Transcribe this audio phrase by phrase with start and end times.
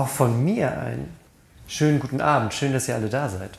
[0.00, 1.14] Auch von mir einen
[1.68, 2.54] schönen guten Abend.
[2.54, 3.50] Schön, dass ihr alle da seid.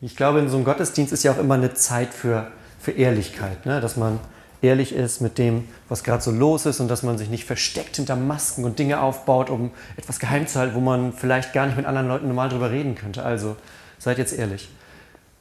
[0.00, 3.64] Ich glaube, in so einem Gottesdienst ist ja auch immer eine Zeit für, für Ehrlichkeit,
[3.64, 3.80] ne?
[3.80, 4.18] dass man
[4.60, 7.94] ehrlich ist mit dem, was gerade so los ist und dass man sich nicht versteckt
[7.94, 11.76] hinter Masken und Dinge aufbaut, um etwas geheim zu halten, wo man vielleicht gar nicht
[11.76, 13.22] mit anderen Leuten normal drüber reden könnte.
[13.22, 13.54] Also
[14.00, 14.68] seid jetzt ehrlich.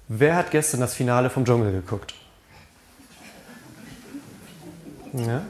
[0.07, 2.13] Wer hat gestern das Finale vom Dschungel geguckt?
[5.13, 5.41] Ja?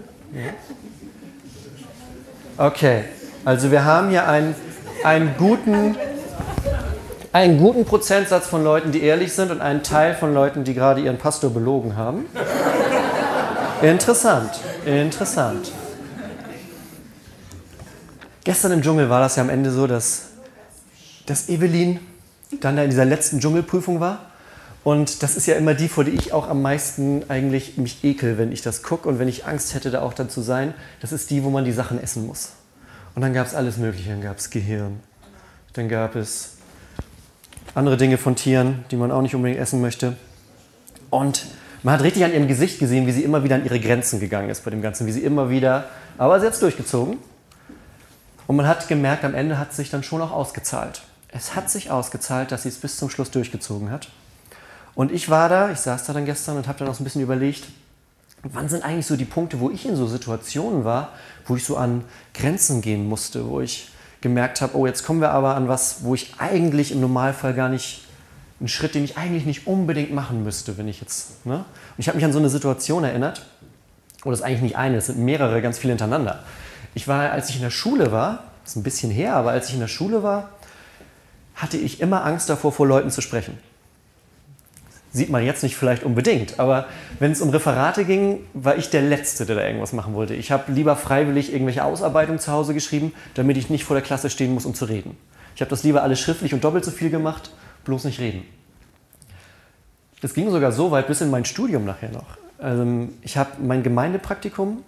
[2.58, 3.04] Okay,
[3.46, 4.56] also wir haben hier einen,
[5.04, 5.96] einen, guten,
[7.32, 11.02] einen guten Prozentsatz von Leuten, die ehrlich sind und einen Teil von Leuten, die gerade
[11.02, 12.26] ihren Pastor belogen haben.
[13.82, 15.72] Interessant, interessant.
[18.44, 20.30] Gestern im Dschungel war das ja am Ende so, dass,
[21.26, 22.00] dass Evelyn
[22.60, 24.32] dann da in dieser letzten Dschungelprüfung war.
[24.88, 28.38] Und das ist ja immer die, vor der ich auch am meisten eigentlich mich ekel,
[28.38, 30.74] wenn ich das gucke und wenn ich Angst hätte, da auch dann zu sein.
[31.02, 32.54] Das ist die, wo man die Sachen essen muss.
[33.14, 34.12] Und dann gab es alles Mögliche.
[34.12, 35.02] Dann gab es Gehirn.
[35.74, 36.52] Dann gab es
[37.76, 40.16] andere Dinge von Tieren, die man auch nicht unbedingt essen möchte.
[41.10, 41.48] Und
[41.84, 44.50] man hat richtig an ihrem Gesicht gesehen, wie sie immer wieder an ihre Grenzen gegangen
[44.50, 47.18] ist bei dem Ganzen, wie sie immer wieder, aber sie hat es durchgezogen.
[48.48, 51.02] Und man hat gemerkt, am Ende hat es sich dann schon auch ausgezahlt.
[51.28, 54.08] Es hat sich ausgezahlt, dass sie es bis zum Schluss durchgezogen hat.
[54.98, 57.04] Und ich war da, ich saß da dann gestern und habe dann auch so ein
[57.04, 57.68] bisschen überlegt,
[58.42, 61.10] wann sind eigentlich so die Punkte, wo ich in so Situationen war,
[61.46, 62.04] wo ich so an
[62.34, 66.16] Grenzen gehen musste, wo ich gemerkt habe, oh, jetzt kommen wir aber an was, wo
[66.16, 68.08] ich eigentlich im Normalfall gar nicht
[68.60, 71.46] ein Schritt, den ich eigentlich nicht unbedingt machen müsste, wenn ich jetzt.
[71.46, 71.58] Ne?
[71.58, 71.66] Und
[72.00, 73.46] ich habe mich an so eine Situation erinnert,
[74.24, 76.44] oder das ist eigentlich nicht eine, es sind mehrere, ganz viele hintereinander.
[76.96, 79.68] Ich war, als ich in der Schule war, das ist ein bisschen her, aber als
[79.68, 80.50] ich in der Schule war,
[81.54, 83.60] hatte ich immer Angst davor, vor Leuten zu sprechen.
[85.18, 86.86] Sieht man jetzt nicht vielleicht unbedingt, aber
[87.18, 90.36] wenn es um Referate ging, war ich der Letzte, der da irgendwas machen wollte.
[90.36, 94.30] Ich habe lieber freiwillig irgendwelche Ausarbeitungen zu Hause geschrieben, damit ich nicht vor der Klasse
[94.30, 95.18] stehen muss, um zu reden.
[95.56, 97.50] Ich habe das lieber alles schriftlich und doppelt so viel gemacht,
[97.84, 98.44] bloß nicht reden.
[100.22, 102.38] Das ging sogar so weit bis in mein Studium nachher noch.
[102.60, 102.86] Also
[103.24, 104.84] ich habe mein Gemeindepraktikum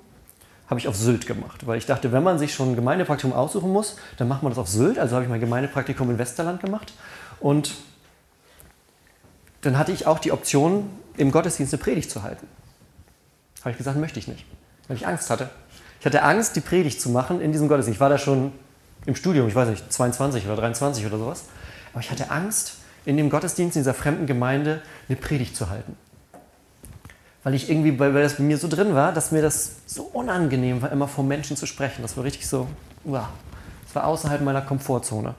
[0.68, 3.74] habe ich auf Sylt gemacht, weil ich dachte, wenn man sich schon ein Gemeindepraktikum aussuchen
[3.74, 5.00] muss, dann macht man das auf Sylt.
[5.00, 6.94] Also habe ich mein Gemeindepraktikum in Westerland gemacht
[7.40, 7.74] und
[9.62, 12.48] dann hatte ich auch die Option, im Gottesdienst eine Predigt zu halten.
[13.62, 14.46] Habe ich gesagt, möchte ich nicht,
[14.88, 15.50] weil ich Angst hatte.
[16.00, 17.98] Ich hatte Angst, die Predigt zu machen in diesem Gottesdienst.
[17.98, 18.54] Ich war da schon
[19.06, 21.44] im Studium, ich weiß nicht, 22 oder 23 oder sowas.
[21.92, 22.76] Aber ich hatte Angst,
[23.06, 25.98] in dem Gottesdienst in dieser fremden Gemeinde eine Predigt zu halten.
[27.44, 30.82] Weil ich irgendwie, weil das bei mir so drin war, dass mir das so unangenehm
[30.82, 32.02] war, immer vor Menschen zu sprechen.
[32.02, 32.68] Das war richtig so,
[33.04, 33.28] wow,
[33.86, 35.36] das war außerhalb meiner Komfortzone.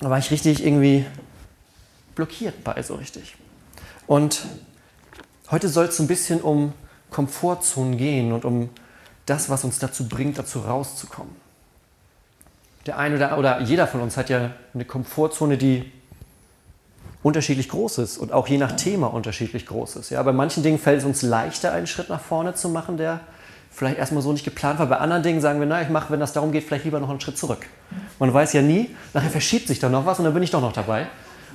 [0.00, 1.06] Da war ich richtig irgendwie
[2.16, 3.36] blockiert bei, so richtig.
[4.08, 4.44] Und
[5.52, 6.72] heute soll es so ein bisschen um
[7.10, 8.70] Komfortzonen gehen und um
[9.26, 11.34] das, was uns dazu bringt, dazu rauszukommen.
[12.86, 15.92] Der eine oder, oder jeder von uns hat ja eine Komfortzone, die
[17.22, 20.10] unterschiedlich groß ist und auch je nach Thema unterschiedlich groß ist.
[20.10, 23.20] Ja, bei manchen Dingen fällt es uns leichter, einen Schritt nach vorne zu machen, der
[23.72, 24.86] vielleicht erstmal so nicht geplant war.
[24.86, 27.10] Bei anderen Dingen sagen wir, na, ich mache, wenn das darum geht, vielleicht lieber noch
[27.10, 27.66] einen Schritt zurück.
[28.20, 30.60] Man weiß ja nie, nachher verschiebt sich da noch was und dann bin ich doch
[30.60, 31.08] noch dabei.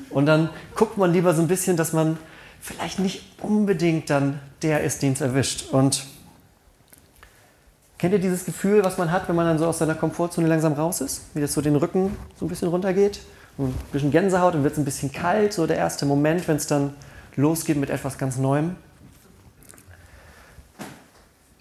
[0.09, 2.17] Und dann guckt man lieber so ein bisschen, dass man
[2.59, 5.71] vielleicht nicht unbedingt dann der ist, den es erwischt.
[5.71, 6.05] Und
[7.97, 10.73] kennt ihr dieses Gefühl, was man hat, wenn man dann so aus seiner Komfortzone langsam
[10.73, 11.23] raus ist?
[11.33, 13.19] Wie das so den Rücken so ein bisschen runtergeht?
[13.57, 16.67] ein bisschen Gänsehaut und wird es ein bisschen kalt, so der erste Moment, wenn es
[16.67, 16.95] dann
[17.35, 18.75] losgeht mit etwas ganz Neuem.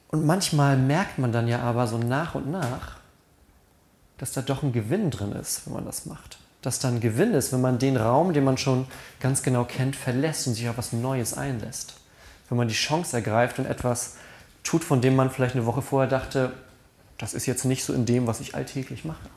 [0.08, 2.96] Und manchmal merkt man dann ja aber so nach und nach,
[4.18, 7.52] dass da doch ein Gewinn drin ist, wenn man das macht dass dann Gewinn ist,
[7.52, 8.86] wenn man den Raum, den man schon
[9.18, 11.94] ganz genau kennt, verlässt und sich auf was Neues einlässt.
[12.48, 14.16] Wenn man die Chance ergreift und etwas
[14.62, 16.52] tut, von dem man vielleicht eine Woche vorher dachte,
[17.18, 19.28] das ist jetzt nicht so in dem, was ich alltäglich mache.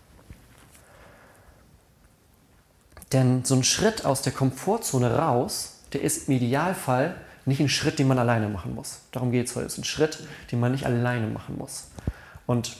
[3.12, 8.00] Denn so ein Schritt aus der Komfortzone raus, der ist im Idealfall nicht ein Schritt,
[8.00, 9.02] den man alleine machen muss.
[9.12, 9.68] Darum geht es heute.
[9.68, 10.20] Es ist ein Schritt,
[10.52, 11.88] den man nicht alleine machen muss.
[12.48, 12.76] Und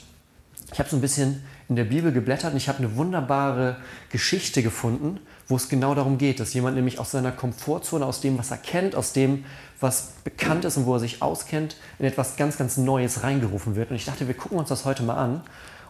[0.72, 3.76] ich habe so ein bisschen in der Bibel geblättert und ich habe eine wunderbare
[4.10, 8.38] Geschichte gefunden, wo es genau darum geht, dass jemand nämlich aus seiner Komfortzone, aus dem,
[8.38, 9.44] was er kennt, aus dem,
[9.80, 13.90] was bekannt ist und wo er sich auskennt, in etwas ganz, ganz Neues reingerufen wird.
[13.90, 15.42] Und ich dachte, wir gucken uns das heute mal an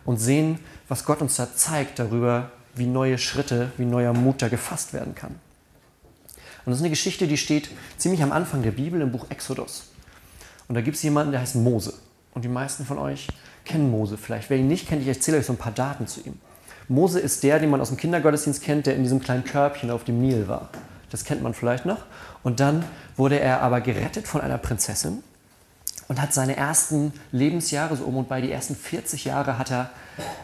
[0.05, 4.49] und sehen, was Gott uns da zeigt darüber, wie neue Schritte, wie neuer Mut da
[4.49, 5.35] gefasst werden kann.
[6.65, 7.69] Und das ist eine Geschichte, die steht
[7.99, 9.85] ziemlich am Anfang der Bibel im Buch Exodus.
[10.67, 11.95] Und da gibt es jemanden, der heißt Mose.
[12.33, 13.29] Und die meisten von euch
[13.65, 14.51] kennen Mose vielleicht.
[14.51, 16.39] Wer ihn nicht kennt, ich erzähle euch so ein paar Daten zu ihm.
[16.89, 20.05] Mose ist der, den man aus dem Kindergottesdienst kennt, der in diesem kleinen Körbchen auf
[20.05, 20.69] dem Nil war.
[21.11, 22.05] Das kennt man vielleicht noch.
[22.43, 22.85] Und dann
[23.17, 25.23] wurde er aber gerettet von einer Prinzessin.
[26.09, 29.91] und hat seine ersten Lebensjahre, so um und bei die ersten 40 Jahre, hat er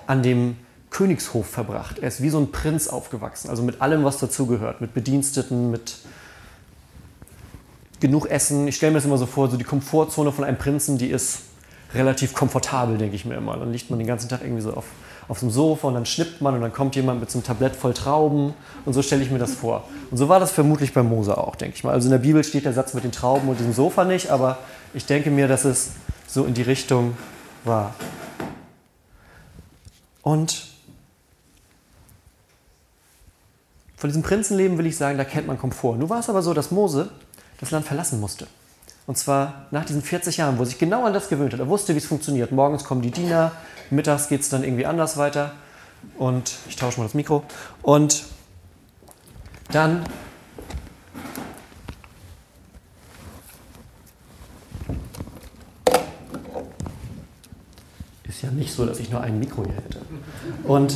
[0.07, 0.57] an dem
[0.89, 1.99] Königshof verbracht.
[1.99, 5.99] Er ist wie so ein Prinz aufgewachsen, also mit allem, was dazugehört, mit Bediensteten, mit
[8.01, 8.67] genug Essen.
[8.67, 11.41] Ich stelle mir das immer so vor, so die Komfortzone von einem Prinzen, die ist
[11.95, 13.57] relativ komfortabel, denke ich mir immer.
[13.57, 14.85] Dann liegt man den ganzen Tag irgendwie so auf,
[15.29, 17.75] auf dem Sofa und dann schnippt man und dann kommt jemand mit so einem Tablett
[17.75, 18.55] voll Trauben
[18.85, 19.85] und so stelle ich mir das vor.
[20.11, 21.93] Und so war das vermutlich bei Mose auch, denke ich mal.
[21.93, 24.59] Also in der Bibel steht der Satz mit den Trauben und diesem Sofa nicht, aber
[24.95, 25.93] ich denke mir, dass es
[26.27, 27.17] so in die Richtung
[27.65, 27.95] war.
[30.23, 30.67] Und
[33.97, 35.97] von diesem Prinzenleben will ich sagen, da kennt man Komfort.
[35.97, 37.11] Nun war es aber so, dass Mose
[37.61, 38.47] das Land verlassen musste.
[39.11, 41.59] Und zwar nach diesen 40 Jahren, wo er sich genau an das gewöhnt hat.
[41.59, 42.53] Er wusste, wie es funktioniert.
[42.53, 43.51] Morgens kommen die Diener,
[43.91, 45.51] mittags geht es dann irgendwie anders weiter.
[46.17, 47.43] Und ich tausche mal das Mikro.
[47.83, 48.23] Und
[49.73, 50.05] dann
[58.29, 59.99] ist ja nicht so, dass ich nur ein Mikro hier hätte.
[60.63, 60.95] Und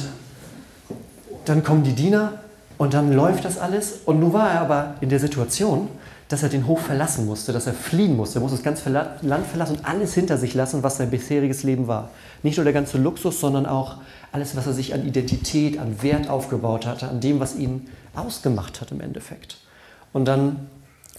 [1.46, 2.34] dann kommen die Diener
[2.78, 4.02] und dann läuft das alles.
[4.04, 5.88] Und nun war er aber in der Situation,
[6.28, 8.38] dass er den Hof verlassen musste, dass er fliehen musste.
[8.38, 11.86] Er musste das ganze Land verlassen und alles hinter sich lassen, was sein bisheriges Leben
[11.86, 12.10] war.
[12.42, 13.98] Nicht nur der ganze Luxus, sondern auch
[14.32, 18.80] alles, was er sich an Identität, an Wert aufgebaut hatte, an dem, was ihn ausgemacht
[18.80, 19.58] hat im Endeffekt.
[20.12, 20.68] Und dann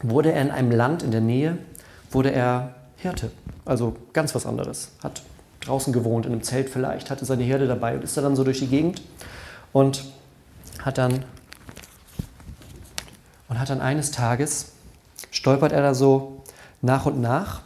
[0.01, 1.57] wurde er in einem Land in der Nähe,
[2.11, 3.31] wurde er Hirte,
[3.63, 4.89] also ganz was anderes.
[5.03, 5.21] Hat
[5.61, 8.43] draußen gewohnt, in einem Zelt vielleicht, hatte seine Herde dabei und ist da dann so
[8.43, 9.01] durch die Gegend
[9.71, 10.03] und
[10.79, 11.23] hat dann
[13.47, 14.71] und hat dann eines Tages
[15.31, 16.41] stolpert er da so
[16.81, 17.61] nach und nach.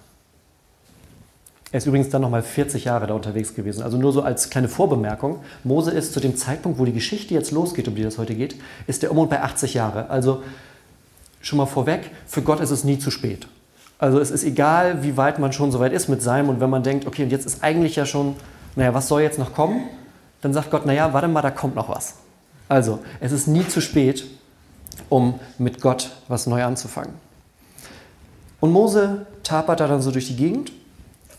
[1.71, 3.83] Er ist übrigens dann nochmal 40 Jahre da unterwegs gewesen.
[3.83, 5.41] Also nur so als kleine Vorbemerkung.
[5.63, 8.55] Mose ist zu dem Zeitpunkt, wo die Geschichte jetzt losgeht, um die das heute geht,
[8.87, 10.09] ist der um und bei 80 Jahre.
[10.09, 10.41] Also
[11.41, 13.47] schon mal vorweg, für Gott ist es nie zu spät.
[13.99, 16.69] Also es ist egal, wie weit man schon so weit ist mit seinem und wenn
[16.69, 18.35] man denkt, okay, und jetzt ist eigentlich ja schon,
[18.75, 19.83] naja, was soll jetzt noch kommen?
[20.41, 22.15] Dann sagt Gott, naja, warte mal, da kommt noch was.
[22.69, 24.25] Also es ist nie zu spät,
[25.09, 27.13] um mit Gott was neu anzufangen.
[28.59, 30.71] Und Mose tapert da dann so durch die Gegend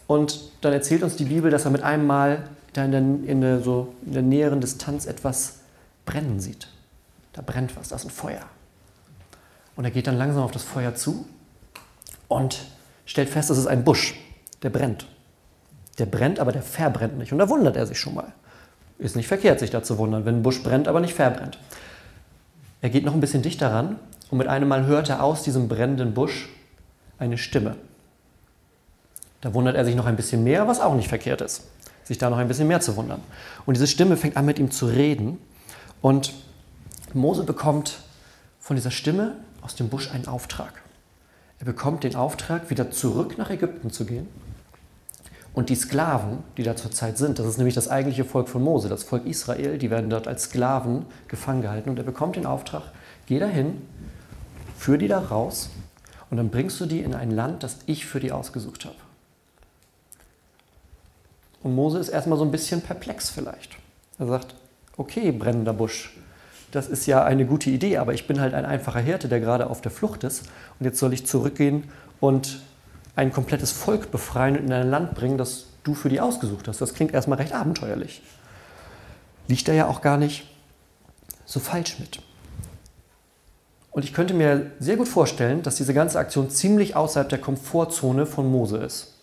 [0.06, 3.40] und dann erzählt uns die Bibel, dass er mit einem Mal da in der, in
[3.40, 5.58] der, so in der näheren Distanz etwas
[6.06, 6.69] brennen sieht.
[7.32, 8.43] Da brennt was, da ist ein Feuer.
[9.76, 11.26] Und er geht dann langsam auf das Feuer zu
[12.28, 12.64] und
[13.06, 14.14] stellt fest, das ist ein Busch,
[14.62, 15.06] der brennt.
[15.99, 17.32] Der brennt, aber der verbrennt nicht.
[17.32, 18.32] Und da wundert er sich schon mal.
[18.99, 21.58] Ist nicht verkehrt, sich da zu wundern, wenn ein Busch brennt, aber nicht verbrennt.
[22.82, 23.96] Er geht noch ein bisschen dichter ran
[24.31, 26.49] und mit einem Mal hört er aus diesem brennenden Busch
[27.20, 27.76] eine Stimme.
[29.40, 31.62] Da wundert er sich noch ein bisschen mehr, was auch nicht verkehrt ist,
[32.05, 33.20] sich da noch ein bisschen mehr zu wundern.
[33.67, 35.38] Und diese Stimme fängt an mit ihm zu reden
[36.02, 36.34] und
[37.14, 38.00] Mose bekommt
[38.58, 40.82] von dieser Stimme aus dem Busch einen Auftrag.
[41.58, 44.26] Er bekommt den Auftrag, wieder zurück nach Ägypten zu gehen.
[45.52, 48.88] Und die Sklaven, die da zurzeit sind, das ist nämlich das eigentliche Volk von Mose,
[48.88, 51.90] das Volk Israel, die werden dort als Sklaven gefangen gehalten.
[51.90, 52.82] Und er bekommt den Auftrag,
[53.26, 53.82] geh dahin,
[54.78, 55.70] führ die da raus
[56.31, 58.97] und dann bringst du die in ein Land, das ich für die ausgesucht habe.
[61.62, 63.77] Und Mose ist erstmal so ein bisschen perplex vielleicht.
[64.19, 64.55] Er sagt,
[64.97, 66.17] okay, brennender Busch,
[66.71, 69.69] das ist ja eine gute Idee, aber ich bin halt ein einfacher Hirte, der gerade
[69.69, 70.44] auf der Flucht ist.
[70.79, 71.85] Und jetzt soll ich zurückgehen
[72.21, 72.61] und
[73.17, 76.81] ein komplettes Volk befreien und in ein Land bringen, das du für die ausgesucht hast.
[76.81, 78.23] Das klingt erstmal recht abenteuerlich.
[79.49, 80.47] Liegt da ja auch gar nicht
[81.45, 82.23] so falsch mit.
[83.90, 88.25] Und ich könnte mir sehr gut vorstellen, dass diese ganze Aktion ziemlich außerhalb der Komfortzone
[88.25, 89.14] von Mose ist.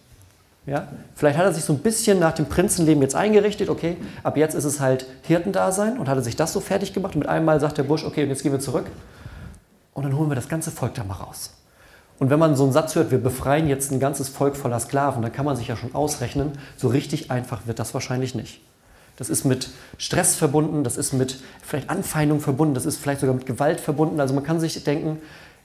[0.65, 0.89] Ja?
[1.15, 4.53] Vielleicht hat er sich so ein bisschen nach dem Prinzenleben jetzt eingerichtet, okay, ab jetzt
[4.53, 7.45] ist es halt Hirtendasein und hat er sich das so fertig gemacht und mit einem
[7.45, 8.88] Mal sagt der Busch, okay, und jetzt gehen wir zurück
[9.93, 11.53] und dann holen wir das ganze Volk da mal raus.
[12.19, 15.21] Und wenn man so einen Satz hört, wir befreien jetzt ein ganzes Volk voller Sklaven,
[15.21, 18.62] dann kann man sich ja schon ausrechnen, so richtig einfach wird das wahrscheinlich nicht.
[19.17, 23.36] Das ist mit Stress verbunden, das ist mit vielleicht Anfeindung verbunden, das ist vielleicht sogar
[23.36, 24.19] mit Gewalt verbunden.
[24.19, 25.19] Also man kann sich denken,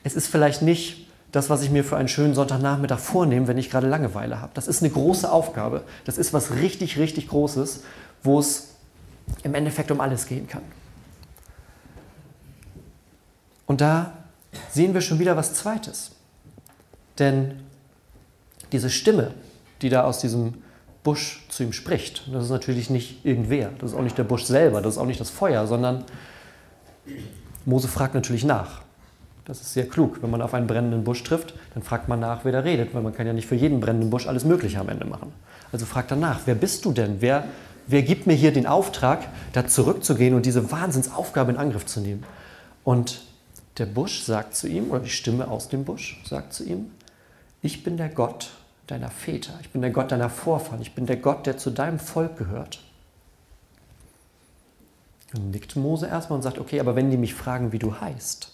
[0.04, 3.70] es ist vielleicht nicht das, was ich mir für einen schönen Sonntagnachmittag vornehme, wenn ich
[3.70, 4.52] gerade Langeweile habe.
[4.54, 5.84] Das ist eine große Aufgabe.
[6.04, 7.84] Das ist was richtig, richtig Großes,
[8.22, 8.70] wo es
[9.42, 10.62] im Endeffekt um alles gehen kann.
[13.66, 14.12] Und da
[14.70, 16.12] sehen wir schon wieder was Zweites.
[17.18, 17.60] Denn
[18.72, 19.32] diese Stimme,
[19.80, 20.54] die da aus diesem
[21.02, 22.28] Busch zu ihm spricht.
[22.32, 25.06] Das ist natürlich nicht irgendwer, das ist auch nicht der Busch selber, das ist auch
[25.06, 26.04] nicht das Feuer, sondern
[27.64, 28.82] Mose fragt natürlich nach.
[29.44, 30.22] Das ist sehr klug.
[30.22, 33.02] Wenn man auf einen brennenden Busch trifft, dann fragt man nach, wer da redet, weil
[33.02, 35.32] man kann ja nicht für jeden brennenden Busch alles Mögliche am Ende machen.
[35.72, 37.16] Also fragt er nach, wer bist du denn?
[37.20, 37.44] Wer,
[37.88, 42.22] wer gibt mir hier den Auftrag, da zurückzugehen und diese Wahnsinnsaufgabe in Angriff zu nehmen?
[42.84, 43.22] Und
[43.78, 46.90] der Busch sagt zu ihm, oder die Stimme aus dem Busch sagt zu ihm,
[47.62, 48.50] ich bin der Gott,
[48.86, 49.54] deiner Väter.
[49.62, 50.82] Ich bin der Gott deiner Vorfahren.
[50.82, 52.80] Ich bin der Gott, der zu deinem Volk gehört.
[55.32, 58.52] Dann nickt Mose erstmal und sagt, okay, aber wenn die mich fragen, wie du heißt,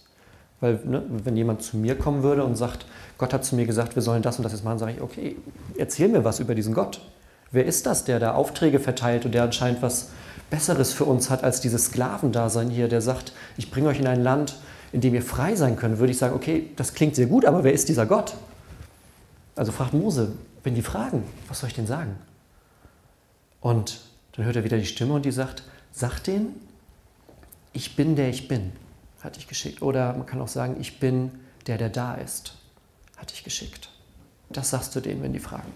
[0.61, 3.97] weil ne, wenn jemand zu mir kommen würde und sagt, Gott hat zu mir gesagt,
[3.97, 5.37] wir sollen das und das jetzt machen, sage ich, okay,
[5.77, 7.01] erzähl mir was über diesen Gott.
[7.51, 10.11] Wer ist das, der da Aufträge verteilt und der anscheinend was
[10.51, 14.23] Besseres für uns hat als dieses Sklavendasein hier, der sagt, ich bringe euch in ein
[14.23, 14.57] Land,
[14.93, 17.65] in dem ihr frei sein könnt, würde ich sagen, okay, das klingt sehr gut, aber
[17.65, 18.35] wer ist dieser Gott?
[19.59, 22.15] Also fragt Mose, wenn die fragen, was soll ich denn sagen?
[23.61, 23.99] Und
[24.33, 26.55] dann hört er wieder die Stimme und die sagt, sag denen,
[27.73, 28.71] ich bin der ich bin,
[29.21, 29.83] hatte ich geschickt.
[29.83, 31.33] Oder man kann auch sagen, ich bin
[31.67, 32.55] der, der da ist,
[33.17, 33.89] hatte ich geschickt.
[34.49, 35.73] Das sagst du denen, wenn die fragen.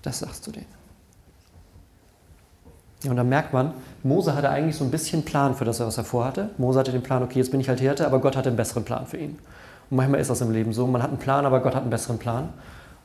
[0.00, 0.80] Das sagst du denen.
[3.02, 5.98] Ja, und dann merkt man, Mose hatte eigentlich so ein bisschen Plan für das, was
[5.98, 6.50] er vorhatte.
[6.56, 8.84] Mose hatte den Plan, okay, jetzt bin ich halt Hirte, aber Gott hatte einen besseren
[8.84, 9.38] Plan für ihn.
[9.90, 11.90] Und manchmal ist das im Leben so, man hat einen Plan, aber Gott hat einen
[11.90, 12.48] besseren Plan.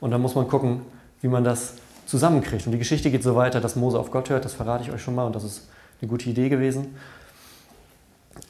[0.00, 0.82] Und dann muss man gucken,
[1.20, 1.74] wie man das
[2.06, 2.66] zusammenkriegt.
[2.66, 5.02] Und die Geschichte geht so weiter, dass Mose auf Gott hört, das verrate ich euch
[5.02, 5.68] schon mal und das ist
[6.00, 6.96] eine gute Idee gewesen.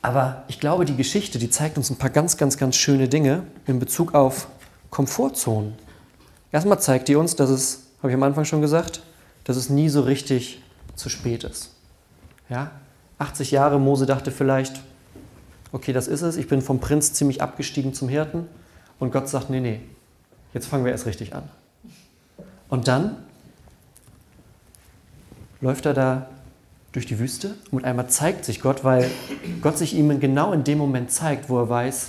[0.02, 3.44] Aber ich glaube, die Geschichte, die zeigt uns ein paar ganz, ganz, ganz schöne Dinge
[3.66, 4.48] in Bezug auf
[4.90, 5.74] Komfortzonen.
[6.52, 9.02] Erstmal zeigt die uns, dass es, habe ich am Anfang schon gesagt,
[9.44, 10.62] dass es nie so richtig
[10.94, 11.70] zu spät ist.
[12.48, 12.72] Ja?
[13.18, 14.80] 80 Jahre, Mose dachte vielleicht,
[15.72, 18.46] okay, das ist es, ich bin vom Prinz ziemlich abgestiegen zum Hirten.
[18.98, 19.80] Und Gott sagt, nee, nee,
[20.56, 21.42] jetzt fangen wir erst richtig an.
[22.70, 23.14] Und dann
[25.60, 26.30] läuft er da
[26.92, 29.10] durch die Wüste und einmal zeigt sich Gott, weil
[29.60, 32.08] Gott sich ihm genau in dem Moment zeigt, wo er weiß,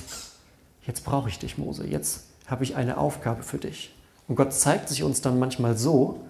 [0.85, 3.93] jetzt brauche ich dich, Mose, jetzt habe ich eine Aufgabe für dich.
[4.29, 6.21] Und Gott zeigt sich uns dann manchmal so,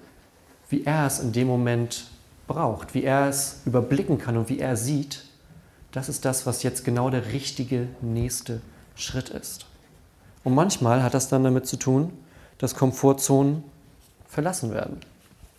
[0.69, 2.07] wie er es in dem Moment
[2.47, 5.23] braucht, wie er es überblicken kann und wie er sieht,
[5.91, 8.61] das ist das, was jetzt genau der richtige nächste
[8.95, 9.67] Schritt ist.
[10.47, 12.13] Und manchmal hat das dann damit zu tun,
[12.57, 13.65] dass Komfortzonen
[14.29, 15.01] verlassen werden,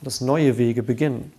[0.00, 1.30] dass neue Wege beginnen.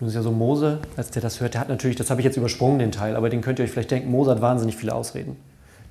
[0.00, 2.24] Nun ist ja so Mose, als der das hört, der hat natürlich, das habe ich
[2.24, 4.96] jetzt übersprungen, den Teil, aber den könnt ihr euch vielleicht denken, Mose hat wahnsinnig viele
[4.96, 5.36] Ausreden.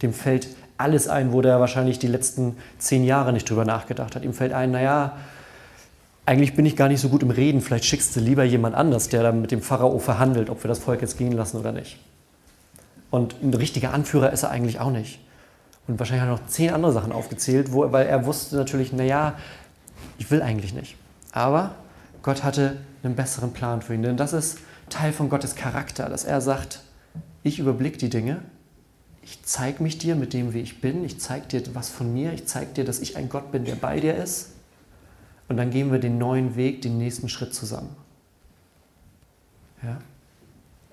[0.01, 4.25] Dem fällt alles ein, wo der wahrscheinlich die letzten zehn Jahre nicht drüber nachgedacht hat.
[4.25, 5.15] Ihm fällt ein, naja,
[6.27, 9.09] eigentlich bin ich gar nicht so gut im Reden, vielleicht schickst du lieber jemand anders,
[9.09, 11.97] der dann mit dem Pharao verhandelt, ob wir das Volk jetzt gehen lassen oder nicht.
[13.09, 15.19] Und ein richtiger Anführer ist er eigentlich auch nicht.
[15.87, 19.35] Und wahrscheinlich hat er noch zehn andere Sachen aufgezählt, wo, weil er wusste natürlich, naja,
[20.17, 20.97] ich will eigentlich nicht.
[21.31, 21.75] Aber
[22.21, 24.03] Gott hatte einen besseren Plan für ihn.
[24.03, 26.81] Denn das ist Teil von Gottes Charakter, dass er sagt,
[27.43, 28.41] ich überblicke die Dinge
[29.29, 32.31] ich zeige mich dir mit dem, wie ich bin, ich zeige dir was von mir,
[32.31, 34.51] ich zeige dir, dass ich ein Gott bin, der bei dir ist.
[35.47, 37.95] Und dann gehen wir den neuen Weg, den nächsten Schritt zusammen.
[39.81, 39.99] Ja?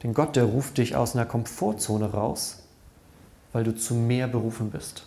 [0.02, 2.62] Denn Gott, der ruft dich aus einer Komfortzone raus,
[3.52, 5.06] weil du zu mehr berufen bist.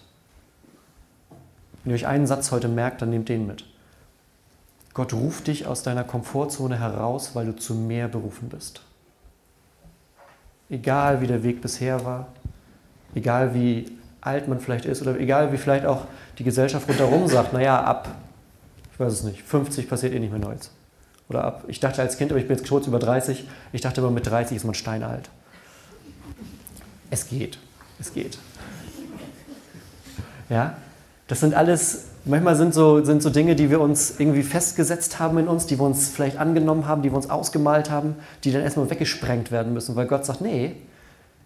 [1.84, 3.66] Wenn ihr euch einen Satz heute merkt, dann nehmt den mit.
[4.94, 8.82] Gott ruft dich aus deiner Komfortzone heraus, weil du zu mehr berufen bist.
[10.70, 12.30] Egal wie der Weg bisher war,
[13.14, 13.86] egal wie
[14.22, 16.06] alt man vielleicht ist oder egal wie vielleicht auch
[16.40, 18.10] die Gesellschaft rundherum sagt, naja, ab,
[18.98, 20.72] ich weiß es nicht, 50 passiert eh nicht mehr Neues.
[21.30, 24.02] Oder ab, ich dachte als Kind, aber ich bin jetzt kurz über 30, ich dachte
[24.02, 25.30] immer, mit 30 ist man steinalt.
[27.12, 27.60] Es geht,
[28.00, 28.40] es geht.
[30.50, 30.78] Ja,
[31.28, 35.38] das sind alles, manchmal sind so, sind so Dinge, die wir uns irgendwie festgesetzt haben
[35.38, 38.64] in uns, die wir uns vielleicht angenommen haben, die wir uns ausgemalt haben, die dann
[38.64, 40.76] erstmal weggesprengt werden müssen, weil Gott sagt, nee,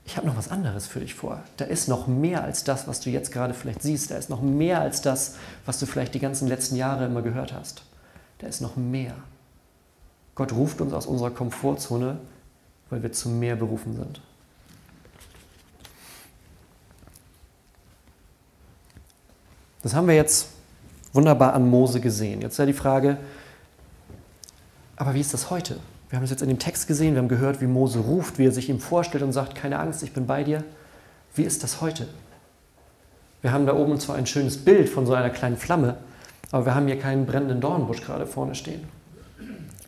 [0.05, 1.41] ich habe noch was anderes für dich vor.
[1.57, 4.11] Da ist noch mehr als das, was du jetzt gerade vielleicht siehst.
[4.11, 7.53] Da ist noch mehr als das, was du vielleicht die ganzen letzten Jahre immer gehört
[7.53, 7.83] hast.
[8.39, 9.13] Da ist noch mehr.
[10.35, 12.17] Gott ruft uns aus unserer Komfortzone,
[12.89, 14.21] weil wir zu mehr berufen sind.
[19.83, 20.47] Das haben wir jetzt
[21.13, 22.41] wunderbar an Mose gesehen.
[22.41, 23.17] Jetzt ist ja die Frage,
[24.95, 25.79] aber wie ist das heute?
[26.11, 28.45] Wir haben es jetzt in dem Text gesehen, wir haben gehört, wie Mose ruft, wie
[28.45, 30.65] er sich ihm vorstellt und sagt, keine Angst, ich bin bei dir.
[31.35, 32.05] Wie ist das heute?
[33.41, 35.95] Wir haben da oben zwar ein schönes Bild von so einer kleinen Flamme,
[36.51, 38.83] aber wir haben hier keinen brennenden Dornbusch gerade vorne stehen.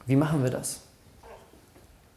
[0.05, 0.79] Wie machen wir das?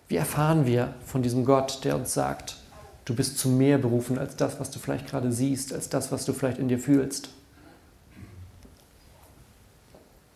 [0.07, 2.59] Wie erfahren wir von diesem Gott, der uns sagt,
[3.07, 6.25] du bist zu mehr berufen als das, was du vielleicht gerade siehst, als das, was
[6.25, 7.31] du vielleicht in dir fühlst?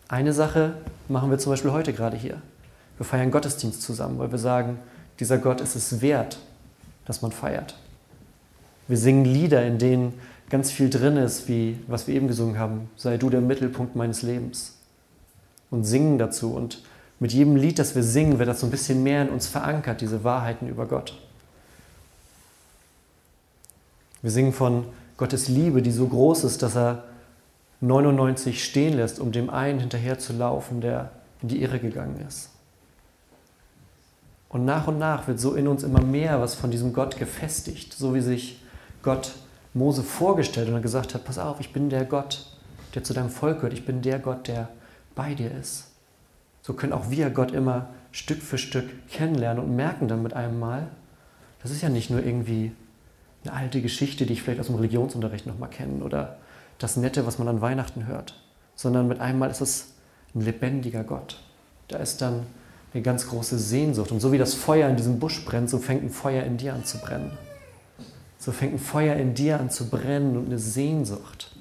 [0.09, 0.73] Eine Sache
[1.07, 2.41] machen wir zum Beispiel heute gerade hier.
[3.01, 4.77] Wir feiern Gottesdienst zusammen, weil wir sagen,
[5.19, 6.37] dieser Gott ist es wert,
[7.05, 7.73] dass man feiert.
[8.87, 10.13] Wir singen Lieder, in denen
[10.51, 14.21] ganz viel drin ist, wie was wir eben gesungen haben, sei du der Mittelpunkt meines
[14.21, 14.75] Lebens.
[15.71, 16.53] Und singen dazu.
[16.53, 16.83] Und
[17.19, 20.01] mit jedem Lied, das wir singen, wird das so ein bisschen mehr in uns verankert,
[20.01, 21.19] diese Wahrheiten über Gott.
[24.21, 24.85] Wir singen von
[25.17, 27.05] Gottes Liebe, die so groß ist, dass er
[27.79, 31.09] 99 stehen lässt, um dem einen hinterher zu laufen, der
[31.41, 32.50] in die Irre gegangen ist.
[34.51, 37.93] Und nach und nach wird so in uns immer mehr was von diesem Gott gefestigt,
[37.93, 38.61] so wie sich
[39.01, 39.31] Gott
[39.73, 42.53] Mose vorgestellt und gesagt hat, pass auf, ich bin der Gott,
[42.93, 44.67] der zu deinem Volk gehört, ich bin der Gott, der
[45.15, 45.91] bei dir ist.
[46.61, 50.59] So können auch wir Gott immer Stück für Stück kennenlernen und merken dann mit einem
[50.59, 50.89] Mal,
[51.63, 52.73] das ist ja nicht nur irgendwie
[53.45, 56.39] eine alte Geschichte, die ich vielleicht aus dem Religionsunterricht nochmal kenne oder
[56.77, 58.35] das Nette, was man an Weihnachten hört,
[58.75, 59.93] sondern mit einem Mal ist es
[60.35, 61.39] ein lebendiger Gott.
[61.87, 62.45] Da ist dann
[62.93, 64.11] eine ganz große Sehnsucht.
[64.11, 66.73] Und so wie das Feuer in diesem Busch brennt, so fängt ein Feuer in dir
[66.73, 67.31] an zu brennen.
[68.37, 71.51] So fängt ein Feuer in dir an zu brennen und eine Sehnsucht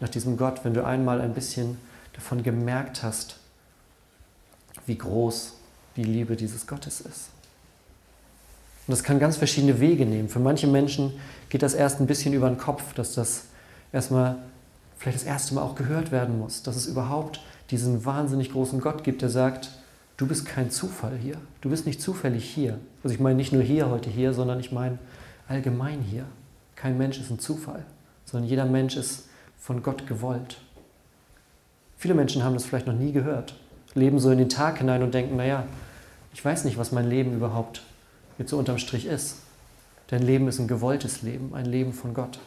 [0.00, 1.78] nach diesem Gott, wenn du einmal ein bisschen
[2.14, 3.36] davon gemerkt hast,
[4.86, 5.54] wie groß
[5.96, 7.28] die Liebe dieses Gottes ist.
[8.86, 10.28] Und das kann ganz verschiedene Wege nehmen.
[10.28, 11.12] Für manche Menschen
[11.50, 13.44] geht das erst ein bisschen über den Kopf, dass das
[13.92, 14.38] erstmal
[14.98, 19.04] vielleicht das erste Mal auch gehört werden muss, dass es überhaupt diesen wahnsinnig großen Gott
[19.04, 19.70] gibt, der sagt,
[20.16, 22.78] du bist kein Zufall hier, du bist nicht zufällig hier.
[23.02, 24.98] Also ich meine nicht nur hier heute hier, sondern ich meine
[25.48, 26.24] allgemein hier.
[26.76, 27.84] Kein Mensch ist ein Zufall,
[28.24, 29.28] sondern jeder Mensch ist
[29.58, 30.58] von Gott gewollt.
[31.96, 33.54] Viele Menschen haben das vielleicht noch nie gehört,
[33.94, 35.64] leben so in den Tag hinein und denken, naja,
[36.34, 37.82] ich weiß nicht, was mein Leben überhaupt
[38.38, 39.36] jetzt so unterm Strich ist.
[40.08, 42.38] Dein Leben ist ein gewolltes Leben, ein Leben von Gott.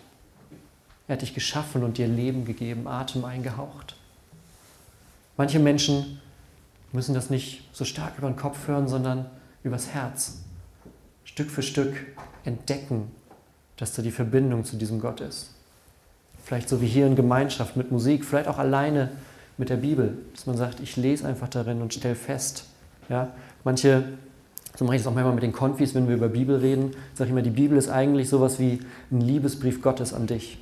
[1.07, 3.95] Er hat dich geschaffen und dir Leben gegeben, Atem eingehaucht.
[5.37, 6.19] Manche Menschen
[6.95, 9.25] müssen das nicht so stark über den Kopf hören, sondern
[9.63, 10.39] übers Herz.
[11.23, 11.93] Stück für Stück
[12.45, 13.11] entdecken,
[13.77, 15.51] dass da die Verbindung zu diesem Gott ist.
[16.43, 19.11] Vielleicht so wie hier in Gemeinschaft mit Musik, vielleicht auch alleine
[19.57, 22.65] mit der Bibel, dass man sagt, ich lese einfach darin und stelle fest.
[23.09, 23.31] Ja,
[23.63, 24.03] manche,
[24.75, 27.29] so mache ich das auch manchmal mit den Konfis, wenn wir über Bibel reden, sage
[27.29, 28.79] ich immer, die Bibel ist eigentlich sowas wie
[29.11, 30.59] ein Liebesbrief Gottes an dich.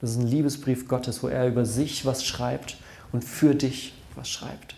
[0.00, 2.76] Das ist ein Liebesbrief Gottes, wo er über sich was schreibt
[3.12, 4.74] und für dich was schreibt.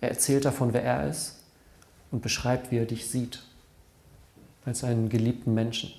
[0.00, 1.36] Er erzählt davon, wer er ist
[2.10, 3.42] und beschreibt, wie er dich sieht,
[4.64, 5.90] als einen geliebten Menschen.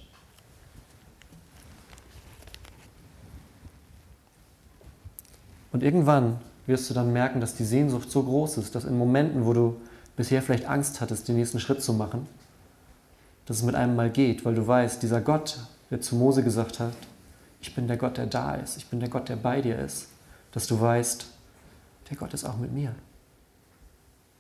[5.72, 9.46] Und irgendwann wirst du dann merken, dass die Sehnsucht so groß ist, dass in Momenten,
[9.46, 9.80] wo du
[10.16, 12.28] bisher vielleicht Angst hattest, den nächsten Schritt zu machen,
[13.46, 15.60] dass es mit einem mal geht, weil du weißt, dieser Gott,
[15.90, 16.94] der zu Mose gesagt hat,
[17.62, 20.08] ich bin der Gott, der da ist, ich bin der Gott, der bei dir ist,
[20.52, 21.28] dass du weißt,
[22.10, 22.94] der Gott ist auch mit mir.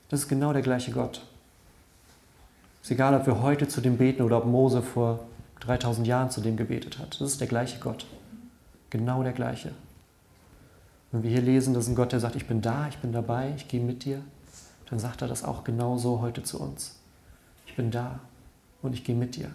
[0.10, 1.22] Das ist genau der gleiche Gott.
[2.82, 5.19] Es ist egal, ob wir heute zu dem beten oder ob Mose vor
[5.62, 7.19] 3000 Jahren zu dem gebetet hat.
[7.19, 8.06] Das ist der gleiche Gott.
[8.89, 9.72] Genau der gleiche.
[11.12, 13.12] Wenn wir hier lesen, das ist ein Gott, der sagt, ich bin da, ich bin
[13.12, 14.22] dabei, ich gehe mit dir,
[14.89, 16.95] dann sagt er das auch genauso heute zu uns.
[17.67, 18.19] Ich bin da
[18.82, 19.52] und ich gehe mit dir.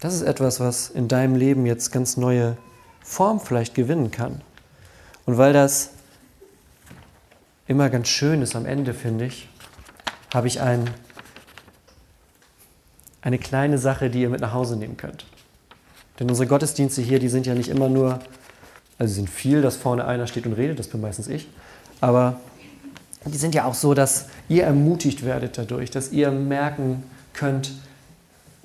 [0.00, 2.56] Das ist etwas, was in deinem Leben jetzt ganz neue
[3.00, 4.42] Form vielleicht gewinnen kann.
[5.26, 5.90] Und weil das
[7.66, 9.48] immer ganz schön ist am Ende, finde ich,
[10.34, 10.90] habe ich ein,
[13.20, 15.26] eine kleine Sache, die ihr mit nach Hause nehmen könnt.
[16.18, 18.18] Denn unsere Gottesdienste hier, die sind ja nicht immer nur,
[18.98, 21.48] also sind viel, dass vorne einer steht und redet, das bin meistens ich,
[22.00, 22.40] aber
[23.24, 27.72] die sind ja auch so, dass ihr ermutigt werdet dadurch, dass ihr merken könnt,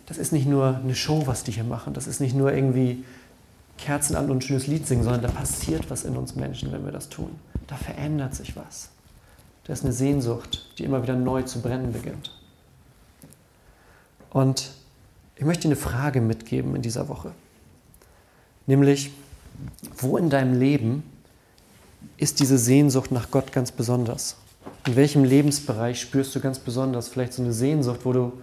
[0.08, 1.94] das ist nicht nur eine Show, was die hier machen.
[1.94, 3.04] Das ist nicht nur irgendwie
[3.78, 6.86] Kerzen an und ein schönes Lied singen, sondern da passiert was in uns Menschen, wenn
[6.86, 7.36] wir das tun.
[7.68, 8.90] Da verändert sich was.
[9.66, 12.32] Da ist eine Sehnsucht, die immer wieder neu zu brennen beginnt.
[14.32, 14.72] Und
[15.36, 17.32] ich möchte dir eine Frage mitgeben in dieser Woche.
[18.66, 19.12] Nämlich,
[19.98, 21.04] wo in deinem Leben
[22.18, 24.38] ist diese Sehnsucht nach Gott ganz besonders?
[24.86, 28.34] In welchem Lebensbereich spürst du ganz besonders vielleicht so eine Sehnsucht, wo du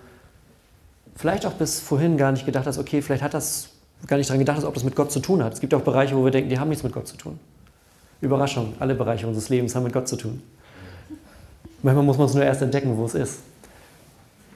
[1.16, 3.70] vielleicht auch bis vorhin gar nicht gedacht hast, okay, vielleicht hat das
[4.06, 5.54] gar nicht daran gedacht hast, ob das mit Gott zu tun hat.
[5.54, 7.38] Es gibt auch Bereiche, wo wir denken, die haben nichts mit Gott zu tun.
[8.20, 10.42] Überraschung, alle Bereiche unseres Lebens haben mit Gott zu tun.
[11.82, 13.40] Manchmal muss man es nur erst entdecken, wo es ist.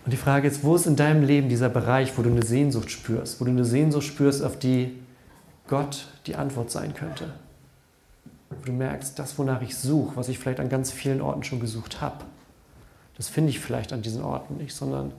[0.05, 2.91] Und die Frage ist, wo ist in deinem Leben dieser Bereich, wo du eine Sehnsucht
[2.91, 4.99] spürst, wo du eine Sehnsucht spürst, auf die
[5.67, 7.35] Gott die Antwort sein könnte?
[8.49, 11.61] Wo du merkst, das, wonach ich suche, was ich vielleicht an ganz vielen Orten schon
[11.61, 12.25] gesucht habe,
[13.19, 15.13] das finde ich vielleicht an diesen Orten nicht, sondern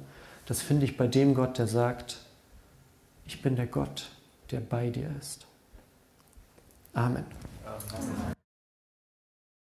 [0.47, 2.17] das finde ich bei dem Gott, der sagt,
[3.27, 4.09] ich bin der Gott,
[4.51, 5.45] der bei dir ist.
[6.93, 7.25] Amen.
[7.65, 8.38] Amen.